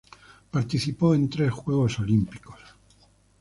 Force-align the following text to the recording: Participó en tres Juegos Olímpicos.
Participó 0.49 1.13
en 1.13 1.29
tres 1.29 1.51
Juegos 1.51 1.99
Olímpicos. 1.99 2.59